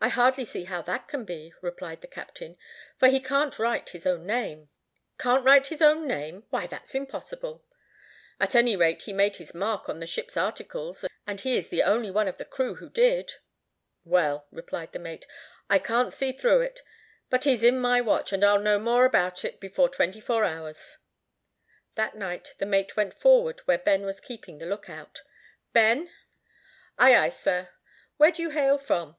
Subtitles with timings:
[0.00, 2.56] "I hardly see how that can be," replied the captain,
[3.00, 4.68] "for he can't write his own name."
[5.18, 6.44] "Can't write his own name!
[6.50, 7.64] Why, that is impossible."
[8.38, 11.82] "At any rate he made his mark on the ship's articles, and he is the
[11.82, 13.32] only one of the crew who did."
[14.04, 15.26] "Well," replied the mate,
[15.68, 16.78] "I can't see through it;
[17.28, 20.98] but he's in my watch, and I'll know more about it before twenty four hours."
[21.96, 25.22] That night the mate went forward where Ben was keeping the lookout.
[25.72, 26.08] "Ben!"
[26.98, 27.70] "Ay, ay, sir."
[28.16, 29.16] "Where do you hail from?"